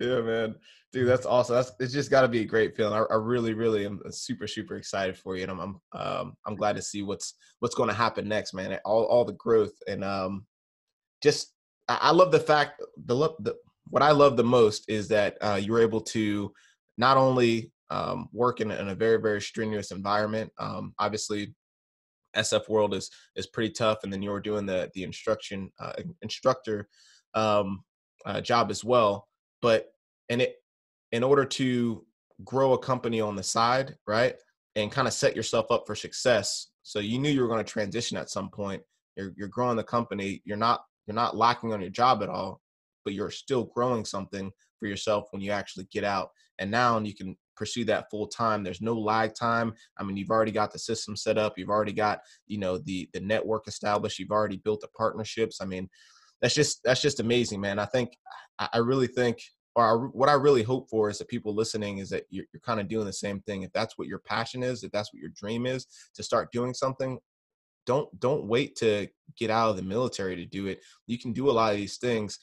Yeah, 0.00 0.20
man, 0.20 0.54
dude, 0.92 1.08
that's 1.08 1.26
awesome. 1.26 1.56
That's 1.56 1.72
it's 1.80 1.92
just 1.92 2.10
got 2.10 2.22
to 2.22 2.28
be 2.28 2.40
a 2.40 2.44
great 2.44 2.76
feeling. 2.76 2.94
I, 2.94 3.02
I, 3.12 3.16
really, 3.16 3.52
really 3.52 3.84
am 3.84 4.00
super, 4.10 4.46
super 4.46 4.76
excited 4.76 5.16
for 5.16 5.36
you, 5.36 5.42
and 5.42 5.50
I'm, 5.50 5.60
I'm, 5.60 6.00
um, 6.00 6.34
I'm 6.46 6.54
glad 6.54 6.76
to 6.76 6.82
see 6.82 7.02
what's 7.02 7.34
what's 7.58 7.74
going 7.74 7.88
to 7.88 7.94
happen 7.94 8.28
next, 8.28 8.54
man. 8.54 8.78
All, 8.84 9.04
all 9.04 9.24
the 9.24 9.32
growth, 9.32 9.72
and 9.88 10.04
um, 10.04 10.46
just 11.22 11.54
I, 11.88 12.10
love 12.12 12.32
the 12.32 12.40
fact 12.40 12.82
the, 13.06 13.14
the 13.40 13.54
what 13.90 14.02
I 14.02 14.10
love 14.10 14.36
the 14.36 14.44
most 14.44 14.88
is 14.88 15.08
that 15.08 15.36
uh, 15.40 15.58
you 15.60 15.72
were 15.72 15.80
able 15.80 16.00
to 16.02 16.52
not 16.96 17.16
only 17.16 17.72
um, 17.90 18.28
work 18.32 18.60
in, 18.60 18.70
in, 18.70 18.88
a 18.88 18.94
very, 18.94 19.20
very 19.20 19.40
strenuous 19.40 19.90
environment. 19.90 20.52
Um, 20.58 20.94
obviously, 20.98 21.54
SF 22.36 22.68
World 22.68 22.94
is 22.94 23.10
is 23.36 23.46
pretty 23.46 23.72
tough, 23.72 23.98
and 24.04 24.12
then 24.12 24.22
you 24.22 24.30
were 24.30 24.40
doing 24.40 24.66
the 24.66 24.90
the 24.94 25.02
instruction 25.02 25.70
uh, 25.80 25.92
instructor 26.22 26.88
um, 27.34 27.82
uh, 28.26 28.40
job 28.40 28.70
as 28.70 28.84
well. 28.84 29.26
But 29.62 29.86
and 30.28 30.42
it 30.42 30.56
in 31.12 31.24
order 31.24 31.44
to 31.44 32.04
grow 32.44 32.74
a 32.74 32.78
company 32.78 33.20
on 33.20 33.34
the 33.34 33.42
side, 33.42 33.96
right, 34.06 34.34
and 34.76 34.92
kind 34.92 35.08
of 35.08 35.14
set 35.14 35.34
yourself 35.34 35.70
up 35.70 35.84
for 35.86 35.94
success. 35.94 36.68
So 36.82 36.98
you 36.98 37.18
knew 37.18 37.30
you 37.30 37.40
were 37.40 37.48
going 37.48 37.64
to 37.64 37.72
transition 37.72 38.18
at 38.18 38.30
some 38.30 38.50
point. 38.50 38.82
You're 39.16 39.32
you're 39.36 39.48
growing 39.48 39.76
the 39.76 39.84
company. 39.84 40.42
You're 40.44 40.58
not 40.58 40.82
you're 41.08 41.14
not 41.14 41.36
lacking 41.36 41.72
on 41.72 41.80
your 41.80 41.90
job 41.90 42.22
at 42.22 42.28
all, 42.28 42.60
but 43.04 43.14
you're 43.14 43.30
still 43.30 43.64
growing 43.64 44.04
something 44.04 44.52
for 44.78 44.86
yourself 44.86 45.26
when 45.30 45.40
you 45.42 45.50
actually 45.50 45.88
get 45.90 46.04
out. 46.04 46.28
And 46.58 46.70
now 46.70 46.98
you 46.98 47.14
can 47.14 47.36
pursue 47.56 47.84
that 47.86 48.10
full 48.10 48.28
time. 48.28 48.62
There's 48.62 48.80
no 48.80 48.94
lag 48.94 49.34
time. 49.34 49.72
I 49.98 50.04
mean, 50.04 50.16
you've 50.16 50.30
already 50.30 50.52
got 50.52 50.72
the 50.72 50.78
system 50.78 51.16
set 51.16 51.38
up. 51.38 51.54
You've 51.56 51.70
already 51.70 51.92
got 51.92 52.20
you 52.46 52.58
know 52.58 52.78
the 52.78 53.08
the 53.12 53.20
network 53.20 53.66
established. 53.66 54.18
You've 54.18 54.30
already 54.30 54.58
built 54.58 54.80
the 54.80 54.88
partnerships. 54.96 55.60
I 55.60 55.64
mean, 55.64 55.88
that's 56.42 56.54
just 56.54 56.80
that's 56.84 57.02
just 57.02 57.20
amazing, 57.20 57.60
man. 57.60 57.78
I 57.78 57.86
think 57.86 58.16
I 58.58 58.78
really 58.78 59.06
think 59.06 59.38
or 59.78 60.08
what 60.08 60.28
I 60.28 60.32
really 60.32 60.64
hope 60.64 60.90
for 60.90 61.08
is 61.08 61.18
that 61.18 61.28
people 61.28 61.54
listening 61.54 61.98
is 61.98 62.10
that 62.10 62.24
you're, 62.30 62.46
you're 62.52 62.60
kind 62.60 62.80
of 62.80 62.88
doing 62.88 63.06
the 63.06 63.12
same 63.12 63.40
thing. 63.42 63.62
If 63.62 63.72
that's 63.72 63.96
what 63.96 64.08
your 64.08 64.18
passion 64.18 64.64
is, 64.64 64.82
if 64.82 64.90
that's 64.90 65.14
what 65.14 65.20
your 65.20 65.30
dream 65.36 65.66
is, 65.66 65.86
to 66.16 66.22
start 66.24 66.50
doing 66.50 66.74
something, 66.74 67.18
don't 67.88 68.08
don't 68.20 68.44
wait 68.44 68.76
to 68.76 69.08
get 69.36 69.50
out 69.50 69.70
of 69.70 69.76
the 69.76 69.82
military 69.82 70.36
to 70.36 70.44
do 70.44 70.66
it. 70.66 70.80
You 71.06 71.18
can 71.18 71.32
do 71.32 71.50
a 71.50 71.56
lot 71.58 71.72
of 71.72 71.78
these 71.78 71.96
things 71.96 72.38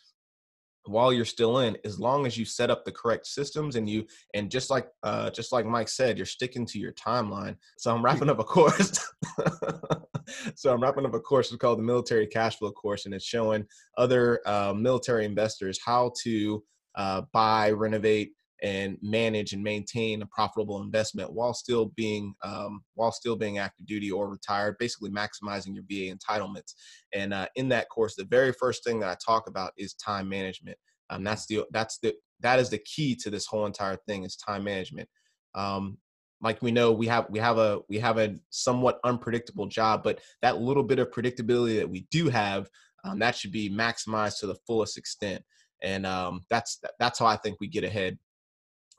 while 0.88 1.14
you're 1.14 1.26
still 1.26 1.60
in 1.60 1.78
as 1.84 2.00
long 2.00 2.28
as 2.28 2.38
you 2.38 2.46
set 2.46 2.70
up 2.70 2.86
the 2.86 2.92
correct 2.92 3.26
systems 3.26 3.76
and 3.76 3.90
you 3.90 4.06
and 4.36 4.52
just 4.52 4.70
like 4.70 4.88
uh 5.02 5.32
just 5.32 5.52
like 5.52 5.66
mike 5.66 5.88
said 5.88 6.16
you're 6.16 6.28
sticking 6.28 6.64
to 6.64 6.78
your 6.78 6.92
timeline 6.92 7.56
so 7.76 7.92
i'm 7.92 8.06
wrapping 8.06 8.30
up 8.30 8.38
a 8.38 8.44
course 8.44 9.12
so 10.56 10.74
I'm 10.74 10.82
wrapping 10.82 11.06
up 11.06 11.14
a 11.14 11.20
course 11.20 11.52
it's 11.52 11.58
called 11.58 11.80
the 11.80 11.84
Military 11.84 12.28
Cash 12.28 12.58
Flow 12.58 12.72
course, 12.72 13.06
and 13.06 13.14
it's 13.14 13.26
showing 13.26 13.66
other 13.98 14.42
uh, 14.46 14.74
military 14.74 15.26
investors 15.26 15.80
how 15.84 16.12
to 16.24 16.64
uh, 16.96 17.22
buy, 17.34 17.72
renovate, 17.72 18.34
and 18.64 18.98
manage 19.02 19.54
and 19.54 19.64
maintain 19.64 20.22
a 20.22 20.26
profitable 20.28 20.82
investment 20.82 21.34
while 21.34 21.54
still 21.54 21.92
being 21.96 22.34
um, 22.44 22.82
while 22.94 23.12
still 23.12 23.36
being 23.36 23.58
active 23.58 23.86
duty 23.86 24.12
or 24.12 24.30
retired. 24.30 24.78
Basically, 24.80 25.10
maximizing 25.10 25.76
your 25.76 25.84
VA 25.90 26.16
entitlements. 26.16 26.74
And 27.14 27.34
uh, 27.34 27.48
in 27.56 27.70
that 27.70 27.90
course, 27.90 28.16
the 28.16 28.26
very 28.26 28.54
first 28.54 28.84
thing 28.84 29.00
that 29.00 29.10
I 29.10 29.16
talk 29.26 29.48
about 29.48 29.74
is 29.78 29.94
time 29.94 30.30
management. 30.30 30.78
Um, 31.10 31.24
that's 31.24 31.46
the 31.46 31.66
that's 31.72 32.00
the 32.00 32.16
that 32.42 32.60
is 32.60 32.70
the 32.70 32.80
key 32.80 33.16
to 33.16 33.30
this 33.30 33.46
whole 33.46 33.66
entire 33.66 33.98
thing 34.08 34.24
is 34.24 34.36
time 34.36 34.64
management. 34.64 35.10
Um, 35.54 35.98
like 36.42 36.62
we 36.62 36.72
know 36.72 36.92
we 36.92 37.08
have 37.08 37.26
we 37.30 37.40
have 37.40 37.58
a 37.58 37.80
we 37.90 37.98
have 37.98 38.18
a 38.18 38.36
somewhat 38.50 39.00
unpredictable 39.04 39.68
job 39.68 40.04
but 40.04 40.20
that 40.42 40.60
little 40.60 40.84
bit 40.84 41.00
of 41.00 41.10
predictability 41.10 41.78
that 41.78 41.90
we 41.90 42.06
do 42.12 42.30
have 42.30 42.70
um, 43.04 43.20
that 43.20 43.36
should 43.36 43.52
be 43.52 43.70
maximized 43.70 44.40
to 44.40 44.48
the 44.48 44.58
fullest 44.68 44.98
extent 44.98 45.44
and 45.82 46.06
um, 46.06 46.42
that's 46.50 46.80
that's 47.00 47.20
how 47.20 47.26
i 47.26 47.36
think 47.38 47.58
we 47.60 47.68
get 47.68 47.84
ahead 47.84 48.18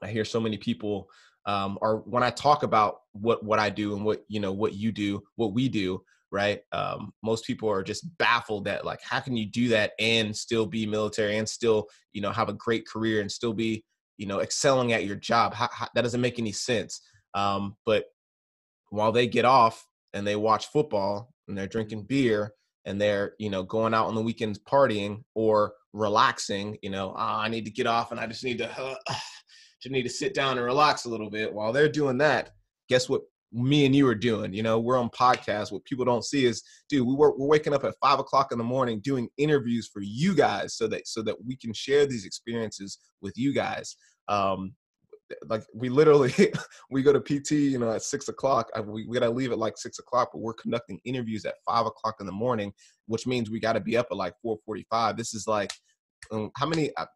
i 0.03 0.09
hear 0.09 0.25
so 0.25 0.41
many 0.41 0.57
people 0.57 1.09
um, 1.47 1.79
or 1.81 1.99
when 2.07 2.23
i 2.23 2.31
talk 2.31 2.62
about 2.62 2.99
what 3.12 3.45
what 3.45 3.59
i 3.59 3.71
do 3.71 3.95
and 3.95 4.05
what 4.05 4.25
you 4.29 4.41
know 4.41 4.53
what 4.53 4.75
you 4.75 4.93
do 4.93 5.23
what 5.37 5.53
we 5.53 5.69
do 5.69 6.00
right 6.33 6.61
um, 6.73 7.12
most 7.23 7.45
people 7.45 7.71
are 7.71 7.83
just 7.83 8.07
baffled 8.19 8.65
that 8.65 8.85
like 8.85 9.00
how 9.03 9.21
can 9.21 9.37
you 9.37 9.47
do 9.47 9.69
that 9.69 9.93
and 9.99 10.37
still 10.37 10.67
be 10.67 10.85
military 10.87 11.38
and 11.38 11.49
still 11.49 11.87
you 12.12 12.21
know 12.21 12.33
have 12.33 12.49
a 12.49 12.55
great 12.55 12.87
career 12.87 13.21
and 13.21 13.31
still 13.31 13.53
be 13.53 13.85
you 14.17 14.26
know 14.26 14.41
excelling 14.41 14.93
at 14.93 15.05
your 15.05 15.17
job? 15.17 15.55
How, 15.55 15.69
how, 15.73 15.88
that 15.95 16.03
doesn't 16.03 16.21
make 16.21 16.38
any 16.38 16.53
sense. 16.53 17.00
Um, 17.35 17.76
but 17.85 18.07
while 18.91 19.12
they 19.12 19.26
get 19.26 19.45
off 19.45 19.87
and 20.15 20.26
they 20.26 20.37
watch 20.37 20.67
football 20.69 21.33
and 21.49 21.57
they're 21.57 21.67
drinking 21.67 22.05
beer 22.05 22.53
and 22.85 23.00
they're 23.00 23.35
you 23.38 23.50
know 23.50 23.62
going 23.62 23.95
out 23.95 24.07
on 24.07 24.15
the 24.15 24.23
weekends 24.23 24.59
partying 24.59 25.23
or 25.35 25.75
relaxing, 25.93 26.79
you 26.83 26.91
know, 26.91 27.15
oh, 27.17 27.19
I 27.19 27.49
need 27.49 27.65
to 27.65 27.71
get 27.71 27.87
off 27.87 28.11
and 28.11 28.21
I 28.21 28.26
just 28.26 28.45
need 28.45 28.59
to 28.59 28.71
uh, 28.81 29.15
need 29.90 30.02
to 30.02 30.11
sit 30.11 30.35
down 30.35 30.59
and 30.59 30.66
relax 30.66 31.05
a 31.05 31.09
little 31.09 31.31
bit. 31.31 31.52
While 31.52 31.73
they're 31.73 31.88
doing 31.88 32.19
that, 32.19 32.50
guess 32.88 33.09
what? 33.09 33.23
Me 33.52 33.87
and 33.87 33.95
you 33.95 34.07
are 34.09 34.14
doing. 34.14 34.52
You 34.52 34.62
know, 34.62 34.78
we're 34.78 34.99
on 34.99 35.09
podcasts. 35.11 35.71
What 35.71 35.85
people 35.85 36.05
don't 36.05 36.25
see 36.25 36.45
is, 36.45 36.62
dude, 36.88 37.07
we 37.07 37.14
work, 37.14 37.38
we're 37.38 37.47
waking 37.47 37.75
up 37.75 37.85
at 37.85 37.95
five 38.02 38.19
o'clock 38.19 38.52
in 38.52 38.59
the 38.59 38.64
morning 38.64 39.00
doing 39.00 39.28
interviews 39.38 39.88
for 39.93 40.02
you 40.02 40.35
guys, 40.35 40.75
so 40.75 40.88
that 40.88 41.07
so 41.07 41.23
that 41.23 41.37
we 41.45 41.57
can 41.57 41.73
share 41.73 42.07
these 42.07 42.26
experiences 42.26 42.99
with 43.23 43.33
you 43.37 43.55
guys. 43.55 43.97
Um, 44.28 44.75
like 45.49 45.62
we 45.75 45.88
literally 45.88 46.33
we 46.90 47.02
go 47.02 47.12
to 47.12 47.21
pt 47.21 47.50
you 47.52 47.78
know 47.78 47.90
at 47.90 48.02
six 48.02 48.28
o'clock 48.28 48.71
we, 48.85 49.07
we 49.07 49.19
gotta 49.19 49.31
leave 49.31 49.52
at 49.52 49.59
like 49.59 49.76
six 49.76 49.99
o'clock 49.99 50.31
but 50.33 50.40
we're 50.40 50.55
conducting 50.55 51.00
interviews 51.05 51.45
at 51.45 51.55
five 51.64 51.87
o'clock 51.87 52.16
in 52.21 52.26
the 52.26 52.33
morning 52.33 52.73
which 53.07 53.26
means 53.26 53.50
we 53.50 53.61
gotta 53.61 53.81
be 53.81 53.97
up 53.97 54.07
at 54.11 54.16
like 54.16 54.35
4.45 54.45 55.16
this 55.16 55.35
is 55.35 55.47
like 55.47 55.73
um, 56.31 56.50
how 56.57 56.66
many 56.66 56.90
I, 56.97 57.07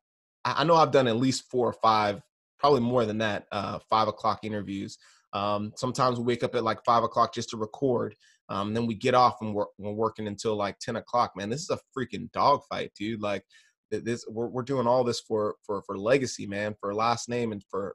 I, 0.45 0.65
know 0.65 0.77
i've 0.77 0.91
done 0.91 1.07
at 1.07 1.17
least 1.17 1.45
four 1.50 1.69
or 1.69 1.73
five 1.75 2.21
probably 2.61 2.81
more 2.81 3.07
than 3.07 3.19
that 3.19 3.47
uh 3.50 3.79
five 3.88 4.07
o'clock 4.07 4.40
interviews 4.45 4.99
Um, 5.33 5.73
sometimes 5.76 6.19
we 6.19 6.25
wake 6.25 6.43
up 6.43 6.55
at 6.55 6.64
like 6.64 6.85
five 6.85 7.02
o'clock 7.02 7.35
just 7.35 7.50
to 7.50 7.57
record. 7.57 8.14
Um, 8.49 8.75
then 8.75 8.87
we 8.87 8.95
get 8.95 9.14
off 9.14 9.37
and 9.40 9.55
we're, 9.55 9.67
we're 9.79 9.93
working 9.93 10.26
until 10.26 10.57
like 10.57 10.79
10 10.81 10.97
o'clock, 10.97 11.33
man. 11.37 11.50
This 11.50 11.62
is 11.62 11.71
a 11.71 11.79
freaking 11.97 12.31
dogfight, 12.33 12.90
dude. 12.99 13.23
Like 13.23 13.45
this, 13.90 14.26
we're, 14.29 14.49
we're 14.49 14.62
doing 14.62 14.88
all 14.88 15.05
this 15.05 15.21
for, 15.21 15.55
for, 15.64 15.83
for 15.83 15.97
legacy, 15.97 16.47
man, 16.47 16.75
for 16.81 16.93
last 16.93 17.29
name 17.29 17.52
and 17.52 17.62
for, 17.71 17.95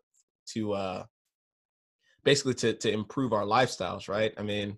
to, 0.53 0.73
uh, 0.73 1.03
basically 2.23 2.53
to, 2.53 2.73
to 2.73 2.89
improve 2.89 3.33
our 3.33 3.43
lifestyles. 3.43 4.07
Right. 4.07 4.33
I 4.37 4.43
mean, 4.43 4.77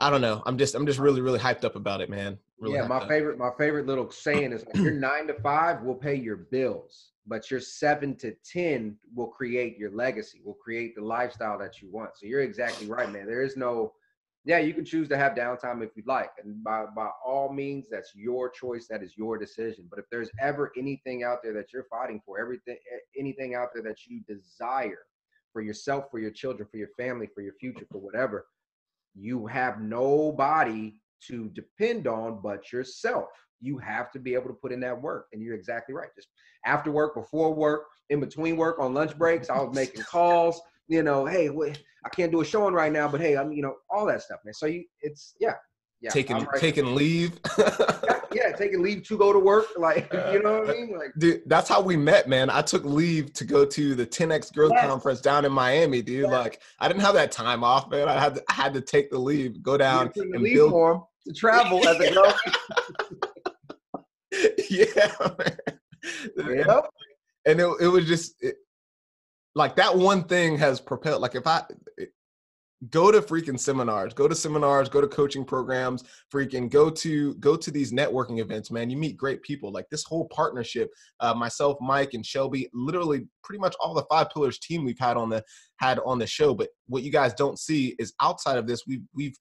I 0.00 0.08
don't 0.08 0.22
know. 0.22 0.42
I'm 0.46 0.56
just, 0.56 0.74
I'm 0.74 0.86
just 0.86 0.98
really, 0.98 1.20
really 1.20 1.38
hyped 1.38 1.64
up 1.64 1.76
about 1.76 2.00
it, 2.00 2.08
man. 2.08 2.38
Really 2.58 2.76
yeah. 2.76 2.86
My 2.86 3.06
favorite, 3.06 3.38
my 3.38 3.50
favorite 3.58 3.86
little 3.86 4.10
saying 4.10 4.52
is 4.52 4.64
like, 4.66 4.76
your 4.76 4.92
nine 5.08 5.26
to 5.26 5.34
five 5.34 5.82
will 5.82 5.94
pay 5.94 6.14
your 6.14 6.36
bills, 6.36 7.12
but 7.26 7.50
your 7.50 7.60
seven 7.60 8.16
to 8.16 8.34
10 8.50 8.96
will 9.14 9.26
create 9.26 9.76
your 9.76 9.90
legacy, 9.90 10.40
will 10.44 10.54
create 10.54 10.94
the 10.94 11.02
lifestyle 11.02 11.58
that 11.58 11.82
you 11.82 11.90
want. 11.90 12.16
So 12.16 12.26
you're 12.26 12.40
exactly 12.40 12.86
right, 12.86 13.10
man. 13.10 13.26
There 13.26 13.42
is 13.42 13.58
no, 13.58 13.92
yeah, 14.46 14.58
you 14.58 14.72
can 14.72 14.86
choose 14.86 15.06
to 15.10 15.18
have 15.18 15.34
downtime 15.34 15.82
if 15.82 15.90
you'd 15.94 16.06
like. 16.06 16.30
And 16.42 16.64
by, 16.64 16.86
by 16.96 17.10
all 17.24 17.52
means, 17.52 17.86
that's 17.90 18.14
your 18.14 18.48
choice. 18.48 18.86
That 18.88 19.02
is 19.02 19.18
your 19.18 19.36
decision. 19.36 19.86
But 19.90 19.98
if 19.98 20.06
there's 20.10 20.30
ever 20.40 20.72
anything 20.78 21.24
out 21.24 21.42
there 21.42 21.52
that 21.52 21.74
you're 21.74 21.86
fighting 21.90 22.22
for, 22.24 22.40
everything, 22.40 22.78
anything 23.18 23.54
out 23.54 23.68
there 23.74 23.82
that 23.82 24.06
you 24.06 24.22
desire 24.26 25.00
for 25.52 25.60
yourself, 25.60 26.06
for 26.10 26.20
your 26.20 26.30
children, 26.30 26.66
for 26.70 26.78
your 26.78 26.88
family, 26.96 27.28
for 27.34 27.42
your 27.42 27.54
future, 27.60 27.86
for 27.90 27.98
whatever, 27.98 28.46
you 29.14 29.46
have 29.46 29.80
nobody 29.80 30.94
to 31.28 31.50
depend 31.50 32.06
on 32.06 32.40
but 32.42 32.72
yourself. 32.72 33.26
You 33.60 33.78
have 33.78 34.10
to 34.12 34.18
be 34.18 34.34
able 34.34 34.48
to 34.48 34.54
put 34.54 34.72
in 34.72 34.80
that 34.80 35.00
work. 35.00 35.26
And 35.32 35.42
you're 35.42 35.54
exactly 35.54 35.94
right. 35.94 36.08
Just 36.16 36.28
after 36.64 36.90
work, 36.90 37.14
before 37.14 37.54
work, 37.54 37.82
in 38.08 38.20
between 38.20 38.56
work, 38.56 38.78
on 38.78 38.94
lunch 38.94 39.16
breaks, 39.18 39.50
I 39.50 39.60
was 39.60 39.74
making 39.74 40.02
calls 40.04 40.60
you 40.90 41.04
know, 41.04 41.24
hey, 41.24 41.48
I 41.48 42.08
can't 42.08 42.32
do 42.32 42.40
a 42.40 42.44
showing 42.44 42.74
right 42.74 42.92
now, 42.92 43.06
but 43.06 43.20
hey, 43.20 43.36
I'm, 43.36 43.52
you 43.52 43.62
know, 43.62 43.76
all 43.88 44.04
that 44.06 44.22
stuff, 44.22 44.40
man. 44.44 44.52
So 44.52 44.66
you, 44.66 44.84
it's 45.00 45.36
yeah, 45.40 45.54
yeah. 46.00 46.10
Taking 46.10 46.38
right. 46.38 46.60
taking 46.60 46.94
leave. 46.94 47.38
yeah, 47.58 48.20
yeah, 48.32 48.52
taking 48.52 48.82
leave 48.82 49.02
to 49.08 49.18
go 49.18 49.32
to 49.32 49.38
work, 49.38 49.66
like 49.78 50.12
uh, 50.14 50.30
you 50.32 50.42
know 50.42 50.60
what 50.60 50.70
I 50.70 50.72
mean, 50.72 50.96
like. 50.96 51.12
Dude, 51.18 51.42
that's 51.46 51.68
how 51.68 51.80
we 51.80 51.96
met, 51.96 52.28
man. 52.28 52.48
I 52.48 52.62
took 52.62 52.84
leave 52.84 53.32
to 53.34 53.44
go 53.44 53.64
to 53.66 53.94
the 53.94 54.06
10x 54.06 54.52
Growth 54.54 54.72
yes. 54.74 54.86
Conference 54.86 55.20
down 55.20 55.44
in 55.44 55.52
Miami, 55.52 56.02
dude. 56.02 56.22
Yes. 56.22 56.32
Like, 56.32 56.62
I 56.78 56.88
didn't 56.88 57.02
have 57.02 57.14
that 57.14 57.32
time 57.32 57.62
off, 57.62 57.90
man. 57.90 58.08
I 58.08 58.18
had 58.18 58.36
to, 58.36 58.42
I 58.48 58.52
had 58.54 58.72
to 58.74 58.80
take 58.80 59.10
the 59.10 59.18
leave, 59.18 59.62
go 59.62 59.76
down 59.76 60.10
and 60.16 60.42
leave 60.42 60.56
build 60.56 60.70
for 60.70 61.06
to 61.26 61.34
travel 61.34 61.86
as 61.86 62.00
a 62.00 62.12
girl. 62.12 62.34
yeah, 64.70 65.12
man. 65.38 66.66
Yep. 66.66 66.86
And 67.46 67.60
it, 67.60 67.68
it 67.80 67.88
was 67.88 68.06
just 68.06 68.34
it, 68.40 68.56
like 69.54 69.76
that 69.76 69.96
one 69.96 70.24
thing 70.24 70.56
has 70.58 70.80
propelled 70.80 71.20
like 71.20 71.34
if 71.34 71.46
i 71.46 71.62
go 72.88 73.12
to 73.12 73.20
freaking 73.20 73.60
seminars 73.60 74.14
go 74.14 74.26
to 74.26 74.34
seminars 74.34 74.88
go 74.88 75.02
to 75.02 75.06
coaching 75.06 75.44
programs 75.44 76.04
freaking 76.32 76.70
go 76.70 76.88
to 76.88 77.34
go 77.34 77.54
to 77.54 77.70
these 77.70 77.92
networking 77.92 78.40
events 78.40 78.70
man. 78.70 78.88
You 78.88 78.96
meet 78.96 79.18
great 79.18 79.42
people. 79.42 79.70
Like 79.70 79.86
this 79.90 80.04
whole 80.04 80.28
partnership 80.28 80.90
uh, 81.20 81.34
myself 81.34 81.76
mike 81.80 82.14
and 82.14 82.24
shelby 82.24 82.68
literally 82.72 83.26
pretty 83.44 83.60
much 83.60 83.74
all 83.80 83.92
the 83.92 84.06
five 84.10 84.30
pillars 84.30 84.58
team 84.58 84.84
we've 84.84 84.98
had 84.98 85.18
on 85.18 85.28
the 85.28 85.44
had 85.78 85.98
on 86.06 86.18
the 86.18 86.26
show. 86.26 86.54
But 86.54 86.70
what 86.86 87.02
you 87.02 87.12
guys 87.12 87.34
don't 87.34 87.58
see 87.58 87.94
is 87.98 88.14
outside 88.22 88.56
of 88.56 88.66
this 88.66 88.84
we've 88.86 89.02
we've 89.14 89.36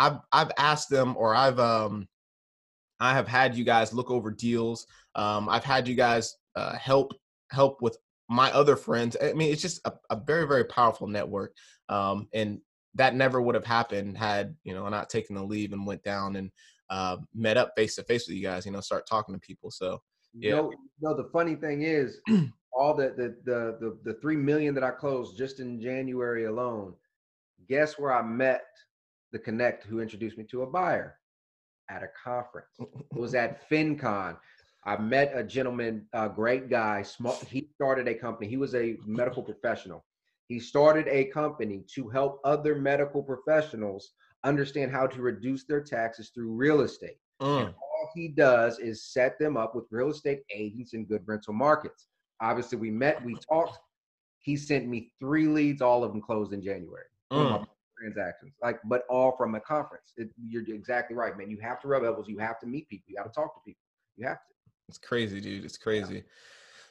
i've 0.00 0.18
i've 0.32 0.50
asked 0.58 0.88
them 0.88 1.14
or 1.16 1.34
i've 1.34 1.58
um 1.60 2.08
i 2.98 3.12
have 3.12 3.28
had 3.28 3.54
you 3.54 3.64
guys 3.64 3.92
look 3.92 4.10
over 4.10 4.32
deals. 4.32 4.86
Um 5.14 5.48
i've 5.48 5.64
had 5.64 5.86
you 5.86 5.94
guys 5.94 6.34
uh, 6.56 6.76
help 6.76 7.12
help 7.50 7.80
with 7.80 7.96
my 8.28 8.50
other 8.52 8.76
friends. 8.76 9.16
I 9.22 9.32
mean, 9.32 9.52
it's 9.52 9.62
just 9.62 9.80
a, 9.86 9.92
a 10.10 10.16
very, 10.16 10.46
very 10.46 10.64
powerful 10.64 11.06
network. 11.06 11.54
Um, 11.88 12.28
and 12.32 12.60
that 12.94 13.14
never 13.14 13.40
would 13.40 13.54
have 13.54 13.64
happened 13.64 14.16
had, 14.16 14.54
you 14.64 14.74
know, 14.74 14.88
not 14.88 15.10
taken 15.10 15.34
the 15.34 15.42
leave 15.42 15.72
and 15.72 15.86
went 15.86 16.02
down 16.02 16.36
and 16.36 16.50
uh, 16.90 17.16
met 17.34 17.56
up 17.56 17.72
face 17.76 17.96
to 17.96 18.04
face 18.04 18.26
with 18.26 18.36
you 18.36 18.42
guys, 18.42 18.64
you 18.64 18.72
know, 18.72 18.80
start 18.80 19.06
talking 19.06 19.34
to 19.34 19.40
people. 19.40 19.70
So, 19.70 20.00
yeah. 20.32 20.50
You 20.50 20.56
know, 20.56 20.72
you 21.00 21.16
the 21.16 21.30
funny 21.32 21.54
thing 21.54 21.82
is, 21.82 22.20
all 22.72 22.94
the, 22.94 23.14
the, 23.16 23.36
the, 23.44 23.76
the, 23.80 24.12
the 24.12 24.18
3 24.20 24.36
million 24.36 24.74
that 24.74 24.84
I 24.84 24.90
closed 24.90 25.38
just 25.38 25.60
in 25.60 25.80
January 25.80 26.46
alone, 26.46 26.94
guess 27.68 27.98
where 27.98 28.12
I 28.12 28.22
met 28.22 28.64
the 29.32 29.38
Connect 29.38 29.84
who 29.84 30.00
introduced 30.00 30.38
me 30.38 30.44
to 30.44 30.62
a 30.62 30.66
buyer? 30.66 31.18
At 31.90 32.02
a 32.02 32.08
conference. 32.22 32.68
it 32.80 33.18
was 33.18 33.34
at 33.34 33.68
FinCon. 33.70 34.36
I 34.86 34.96
met 34.98 35.32
a 35.34 35.42
gentleman, 35.42 36.06
a 36.12 36.28
great 36.28 36.68
guy. 36.68 37.02
Small. 37.02 37.36
He 37.48 37.68
started 37.74 38.06
a 38.06 38.14
company. 38.14 38.48
He 38.48 38.56
was 38.56 38.74
a 38.74 38.96
medical 39.06 39.42
professional. 39.42 40.04
He 40.48 40.60
started 40.60 41.08
a 41.08 41.24
company 41.26 41.84
to 41.94 42.08
help 42.08 42.40
other 42.44 42.74
medical 42.74 43.22
professionals 43.22 44.12
understand 44.44 44.92
how 44.92 45.06
to 45.06 45.22
reduce 45.22 45.64
their 45.64 45.80
taxes 45.82 46.30
through 46.34 46.52
real 46.52 46.82
estate. 46.82 47.18
Mm. 47.40 47.66
all 47.66 48.10
he 48.14 48.28
does 48.28 48.78
is 48.78 49.12
set 49.12 49.38
them 49.40 49.56
up 49.56 49.74
with 49.74 49.86
real 49.90 50.10
estate 50.10 50.42
agents 50.54 50.94
in 50.94 51.04
good 51.04 51.22
rental 51.26 51.52
markets. 51.52 52.06
Obviously, 52.40 52.78
we 52.78 52.90
met, 52.90 53.24
we 53.24 53.34
talked. 53.36 53.78
He 54.38 54.56
sent 54.56 54.86
me 54.86 55.10
three 55.18 55.48
leads, 55.48 55.82
all 55.82 56.04
of 56.04 56.12
them 56.12 56.20
closed 56.20 56.52
in 56.52 56.62
January. 56.62 57.06
Mm. 57.32 57.66
Transactions, 57.98 58.52
like, 58.62 58.78
but 58.84 59.04
all 59.08 59.36
from 59.36 59.54
a 59.54 59.60
conference. 59.60 60.12
It, 60.16 60.28
you're 60.48 60.62
exactly 60.68 61.16
right, 61.16 61.36
man. 61.36 61.50
You 61.50 61.58
have 61.60 61.80
to 61.80 61.88
rub 61.88 62.04
elbows. 62.04 62.26
You 62.28 62.38
have 62.38 62.60
to 62.60 62.66
meet 62.66 62.88
people. 62.88 63.06
You 63.08 63.16
got 63.16 63.24
to 63.24 63.30
talk 63.30 63.54
to 63.54 63.60
people. 63.64 63.80
You 64.16 64.28
have 64.28 64.36
to. 64.36 64.53
It's 64.88 64.98
crazy, 64.98 65.40
dude. 65.40 65.64
It's 65.64 65.78
crazy. 65.78 66.16
Yeah. 66.16 66.20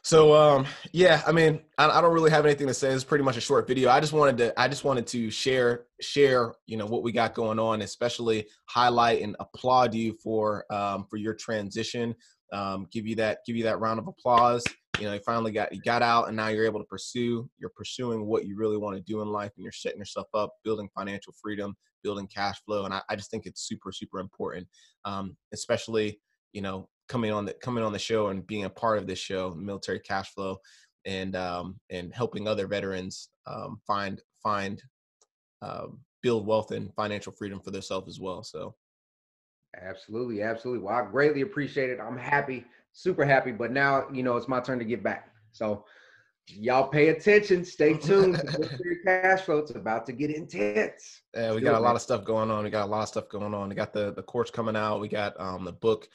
So 0.05 0.33
um, 0.35 0.65
yeah, 0.91 1.21
I 1.25 1.31
mean, 1.31 1.61
I, 1.77 1.89
I, 1.89 2.01
don't 2.01 2.13
really 2.13 2.29
have 2.29 2.45
anything 2.45 2.67
to 2.67 2.73
say. 2.73 2.89
It's 2.89 3.05
pretty 3.05 3.23
much 3.23 3.37
a 3.37 3.41
short 3.41 3.65
video. 3.67 3.89
I 3.89 4.01
just 4.01 4.11
wanted 4.11 4.37
to, 4.39 4.59
I 4.59 4.67
just 4.67 4.83
wanted 4.83 5.07
to 5.07 5.31
share, 5.31 5.85
share, 6.01 6.53
you 6.65 6.75
know, 6.75 6.85
what 6.85 7.03
we 7.03 7.13
got 7.13 7.33
going 7.33 7.57
on, 7.57 7.81
especially 7.81 8.47
highlight 8.65 9.21
and 9.21 9.37
applaud 9.39 9.93
you 9.93 10.13
for, 10.21 10.65
um, 10.69 11.05
for 11.09 11.15
your 11.15 11.33
transition. 11.33 12.13
Um, 12.51 12.85
give 12.91 13.07
you 13.07 13.15
that, 13.15 13.39
give 13.47 13.55
you 13.55 13.63
that 13.63 13.79
round 13.79 13.97
of 13.97 14.07
applause. 14.09 14.65
You 14.99 15.05
know, 15.05 15.13
you 15.13 15.21
finally 15.25 15.53
got, 15.53 15.73
you 15.73 15.81
got 15.81 16.01
out, 16.01 16.27
and 16.27 16.35
now 16.35 16.49
you're 16.49 16.65
able 16.65 16.81
to 16.81 16.85
pursue. 16.85 17.49
You're 17.57 17.71
pursuing 17.73 18.25
what 18.25 18.45
you 18.45 18.57
really 18.57 18.77
want 18.77 18.97
to 18.97 19.01
do 19.01 19.21
in 19.21 19.29
life, 19.29 19.51
and 19.55 19.63
you're 19.63 19.71
setting 19.71 19.99
yourself 19.99 20.27
up, 20.33 20.53
building 20.65 20.89
financial 20.95 21.33
freedom, 21.41 21.75
building 22.03 22.27
cash 22.27 22.61
flow, 22.65 22.83
and 22.83 22.93
I, 22.93 23.01
I 23.09 23.15
just 23.15 23.31
think 23.31 23.45
it's 23.45 23.67
super, 23.67 23.91
super 23.91 24.19
important, 24.19 24.67
um, 25.05 25.35
especially 25.51 26.19
you 26.51 26.61
know 26.61 26.87
coming 27.13 27.31
on 27.31 27.45
the 27.45 27.53
coming 27.53 27.83
on 27.83 27.93
the 27.93 27.99
show 27.99 28.29
and 28.29 28.45
being 28.47 28.63
a 28.63 28.69
part 28.69 28.97
of 28.97 29.05
this 29.05 29.19
show, 29.19 29.53
military 29.53 29.99
cash 29.99 30.33
flow, 30.33 30.57
and 31.05 31.35
um, 31.35 31.79
and 31.91 32.11
helping 32.11 32.47
other 32.47 32.65
veterans 32.65 33.29
um, 33.45 33.79
find 33.85 34.19
find 34.41 34.81
um, 35.61 35.99
build 36.23 36.47
wealth 36.47 36.71
and 36.71 36.91
financial 36.95 37.31
freedom 37.31 37.59
for 37.59 37.69
themselves 37.69 38.09
as 38.09 38.19
well. 38.19 38.43
So, 38.43 38.73
absolutely, 39.79 40.41
absolutely. 40.41 40.83
Well, 40.83 40.95
I 40.95 41.05
greatly 41.05 41.41
appreciate 41.41 41.91
it. 41.91 41.99
I'm 41.99 42.17
happy, 42.17 42.65
super 42.93 43.25
happy. 43.25 43.51
But 43.51 43.71
now, 43.71 44.07
you 44.11 44.23
know, 44.23 44.35
it's 44.35 44.47
my 44.47 44.59
turn 44.59 44.79
to 44.79 44.85
give 44.85 45.03
back. 45.03 45.29
So, 45.51 45.85
y'all 46.47 46.87
pay 46.87 47.09
attention. 47.09 47.63
Stay 47.63 47.93
tuned. 47.93 48.41
Military 48.57 48.97
cash 49.05 49.41
flow. 49.41 49.59
It's 49.59 49.69
about 49.69 50.07
to 50.07 50.13
get 50.13 50.31
intense. 50.31 51.21
Yeah, 51.35 51.53
we 51.53 51.61
got 51.61 51.75
a 51.75 51.79
lot 51.79 51.95
of 51.95 52.01
stuff 52.01 52.25
going 52.25 52.49
on. 52.49 52.63
We 52.63 52.71
got 52.71 52.87
a 52.87 52.91
lot 52.91 53.03
of 53.03 53.09
stuff 53.09 53.29
going 53.29 53.53
on. 53.53 53.69
We 53.69 53.75
got 53.75 53.93
the 53.93 54.13
the 54.13 54.23
course 54.23 54.49
coming 54.49 54.75
out. 54.75 54.99
We 54.99 55.09
got 55.09 55.39
um, 55.39 55.63
the 55.63 55.73
book 55.73 56.09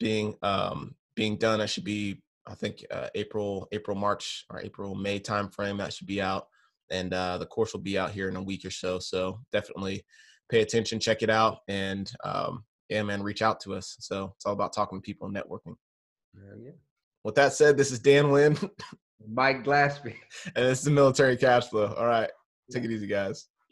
being 0.00 0.34
um, 0.42 0.96
being 1.14 1.36
done. 1.36 1.60
I 1.60 1.66
should 1.66 1.84
be, 1.84 2.20
I 2.48 2.54
think, 2.54 2.84
uh, 2.90 3.08
April, 3.14 3.68
April, 3.70 3.96
March, 3.96 4.46
or 4.50 4.60
April, 4.60 4.96
May 4.96 5.20
timeframe. 5.20 5.78
That 5.78 5.92
should 5.92 6.08
be 6.08 6.20
out, 6.20 6.48
and 6.90 7.14
uh, 7.14 7.38
the 7.38 7.46
course 7.46 7.72
will 7.72 7.80
be 7.80 7.98
out 7.98 8.10
here 8.10 8.28
in 8.28 8.36
a 8.36 8.42
week 8.42 8.64
or 8.64 8.70
so. 8.70 8.98
So 8.98 9.38
definitely 9.52 10.04
pay 10.50 10.62
attention, 10.62 10.98
check 10.98 11.22
it 11.22 11.30
out, 11.30 11.58
and 11.68 12.10
um, 12.24 12.64
yeah, 12.88 13.04
man, 13.04 13.22
reach 13.22 13.42
out 13.42 13.60
to 13.60 13.74
us. 13.74 13.96
So 14.00 14.32
it's 14.34 14.46
all 14.46 14.54
about 14.54 14.72
talking 14.72 14.98
to 14.98 15.02
people 15.02 15.28
and 15.28 15.36
networking. 15.36 15.76
yeah. 16.34 16.72
With 17.22 17.34
that 17.34 17.52
said, 17.52 17.76
this 17.76 17.92
is 17.92 17.98
Dan 17.98 18.30
Wynn, 18.30 18.58
Mike 19.30 19.62
Glaspie, 19.62 20.16
and 20.56 20.66
this 20.66 20.78
is 20.78 20.84
the 20.84 20.90
Military 20.90 21.36
Cash 21.36 21.68
Flow. 21.68 21.94
All 21.94 22.06
right, 22.06 22.30
take 22.72 22.84
it 22.84 22.90
easy, 22.90 23.06
guys. 23.06 23.46